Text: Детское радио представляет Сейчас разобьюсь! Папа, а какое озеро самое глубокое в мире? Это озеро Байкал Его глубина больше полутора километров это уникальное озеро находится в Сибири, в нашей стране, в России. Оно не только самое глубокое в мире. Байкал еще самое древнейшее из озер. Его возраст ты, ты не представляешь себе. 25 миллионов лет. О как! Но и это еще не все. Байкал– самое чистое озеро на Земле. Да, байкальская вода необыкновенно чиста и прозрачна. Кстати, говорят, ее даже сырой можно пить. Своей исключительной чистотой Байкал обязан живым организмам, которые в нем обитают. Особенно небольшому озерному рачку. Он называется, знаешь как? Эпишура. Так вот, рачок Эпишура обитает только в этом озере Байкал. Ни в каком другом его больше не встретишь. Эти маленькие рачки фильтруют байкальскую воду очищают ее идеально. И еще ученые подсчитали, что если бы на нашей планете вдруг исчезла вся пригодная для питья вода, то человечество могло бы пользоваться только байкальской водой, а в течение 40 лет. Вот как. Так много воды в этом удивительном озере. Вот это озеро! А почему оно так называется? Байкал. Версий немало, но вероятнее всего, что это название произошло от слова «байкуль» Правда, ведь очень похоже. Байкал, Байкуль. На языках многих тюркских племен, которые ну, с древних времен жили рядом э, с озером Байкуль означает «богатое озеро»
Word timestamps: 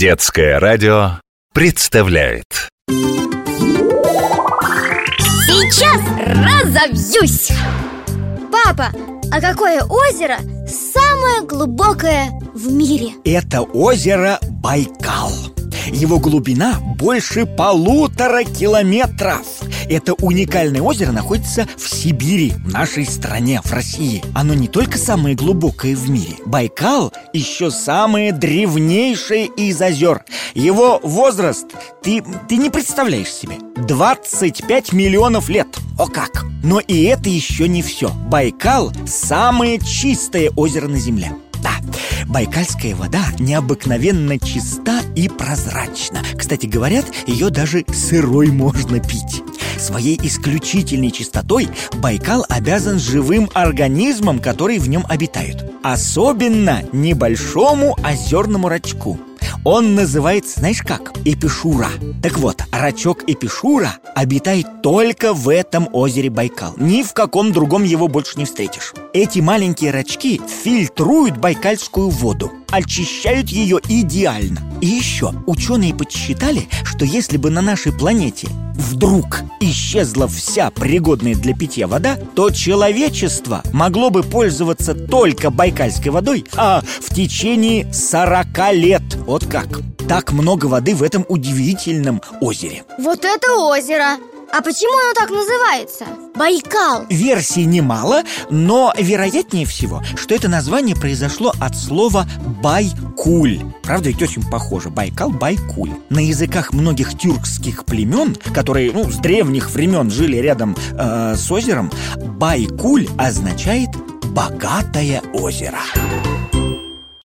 Детское 0.00 0.58
радио 0.58 1.20
представляет 1.52 2.46
Сейчас 5.46 6.00
разобьюсь! 6.26 7.52
Папа, 8.50 8.92
а 9.30 9.40
какое 9.42 9.84
озеро 9.84 10.38
самое 10.66 11.42
глубокое 11.42 12.30
в 12.54 12.72
мире? 12.72 13.10
Это 13.26 13.60
озеро 13.60 14.38
Байкал 14.48 15.29
Его 15.86 16.18
глубина 16.18 16.78
больше 16.80 17.46
полутора 17.46 18.44
километров 18.44 19.46
это 19.90 20.14
уникальное 20.14 20.80
озеро 20.80 21.10
находится 21.10 21.66
в 21.76 21.88
Сибири, 21.88 22.52
в 22.52 22.72
нашей 22.72 23.04
стране, 23.04 23.60
в 23.64 23.72
России. 23.72 24.22
Оно 24.34 24.54
не 24.54 24.68
только 24.68 24.96
самое 24.96 25.34
глубокое 25.34 25.96
в 25.96 26.08
мире. 26.08 26.36
Байкал 26.46 27.12
еще 27.32 27.72
самое 27.72 28.32
древнейшее 28.32 29.46
из 29.46 29.82
озер. 29.82 30.24
Его 30.54 31.00
возраст 31.02 31.66
ты, 32.02 32.22
ты 32.48 32.56
не 32.56 32.70
представляешь 32.70 33.32
себе. 33.32 33.56
25 33.76 34.92
миллионов 34.92 35.48
лет. 35.48 35.66
О 35.98 36.06
как! 36.06 36.44
Но 36.62 36.78
и 36.78 37.02
это 37.04 37.28
еще 37.28 37.66
не 37.66 37.82
все. 37.82 38.10
Байкал– 38.28 38.92
самое 39.06 39.80
чистое 39.80 40.50
озеро 40.54 40.86
на 40.86 40.98
Земле. 40.98 41.32
Да, 41.62 41.72
байкальская 42.30 42.94
вода 42.94 43.24
необыкновенно 43.38 44.38
чиста 44.38 45.00
и 45.14 45.28
прозрачна. 45.28 46.22
Кстати, 46.38 46.66
говорят, 46.66 47.04
ее 47.26 47.50
даже 47.50 47.84
сырой 47.92 48.48
можно 48.48 49.00
пить. 49.00 49.42
Своей 49.78 50.18
исключительной 50.22 51.10
чистотой 51.10 51.68
Байкал 51.96 52.44
обязан 52.48 52.98
живым 52.98 53.50
организмам, 53.54 54.38
которые 54.38 54.78
в 54.78 54.88
нем 54.88 55.04
обитают. 55.08 55.64
Особенно 55.82 56.82
небольшому 56.92 57.96
озерному 58.04 58.68
рачку. 58.68 59.18
Он 59.64 59.94
называется, 59.94 60.60
знаешь 60.60 60.80
как? 60.80 61.12
Эпишура. 61.26 61.88
Так 62.22 62.38
вот, 62.38 62.62
рачок 62.72 63.24
Эпишура 63.26 63.98
обитает 64.14 64.80
только 64.82 65.34
в 65.34 65.50
этом 65.50 65.86
озере 65.92 66.30
Байкал. 66.30 66.74
Ни 66.78 67.02
в 67.02 67.12
каком 67.12 67.52
другом 67.52 67.84
его 67.84 68.08
больше 68.08 68.38
не 68.38 68.46
встретишь. 68.46 68.94
Эти 69.12 69.40
маленькие 69.40 69.90
рачки 69.90 70.40
фильтруют 70.62 71.36
байкальскую 71.36 72.08
воду 72.08 72.50
очищают 72.70 73.48
ее 73.48 73.80
идеально. 73.88 74.60
И 74.80 74.86
еще 74.86 75.32
ученые 75.46 75.94
подсчитали, 75.94 76.68
что 76.84 77.04
если 77.04 77.36
бы 77.36 77.50
на 77.50 77.60
нашей 77.60 77.92
планете 77.92 78.48
вдруг 78.90 79.42
исчезла 79.60 80.26
вся 80.26 80.70
пригодная 80.70 81.34
для 81.34 81.54
питья 81.54 81.86
вода, 81.86 82.18
то 82.34 82.50
человечество 82.50 83.62
могло 83.72 84.10
бы 84.10 84.22
пользоваться 84.22 84.94
только 84.94 85.50
байкальской 85.50 86.10
водой, 86.10 86.44
а 86.56 86.82
в 86.82 87.14
течение 87.14 87.92
40 87.92 88.46
лет. 88.72 89.02
Вот 89.26 89.46
как. 89.46 89.80
Так 90.08 90.32
много 90.32 90.66
воды 90.66 90.94
в 90.94 91.02
этом 91.02 91.24
удивительном 91.28 92.20
озере. 92.40 92.82
Вот 92.98 93.24
это 93.24 93.54
озеро! 93.54 94.16
А 94.52 94.62
почему 94.62 94.92
оно 94.98 95.14
так 95.14 95.30
называется? 95.30 96.06
Байкал. 96.34 97.06
Версий 97.08 97.64
немало, 97.64 98.22
но 98.50 98.92
вероятнее 98.98 99.64
всего, 99.64 100.02
что 100.16 100.34
это 100.34 100.48
название 100.48 100.96
произошло 100.96 101.52
от 101.60 101.76
слова 101.76 102.26
«байкуль» 102.62 103.60
Правда, 103.82 104.08
ведь 104.08 104.22
очень 104.22 104.48
похоже. 104.48 104.90
Байкал, 104.90 105.30
Байкуль. 105.30 105.92
На 106.08 106.20
языках 106.20 106.72
многих 106.72 107.16
тюркских 107.16 107.84
племен, 107.84 108.36
которые 108.52 108.92
ну, 108.92 109.10
с 109.10 109.16
древних 109.16 109.70
времен 109.70 110.10
жили 110.10 110.36
рядом 110.36 110.76
э, 110.92 111.34
с 111.36 111.50
озером 111.50 111.90
Байкуль 112.16 113.08
означает 113.18 113.90
«богатое 114.32 115.22
озеро» 115.32 115.80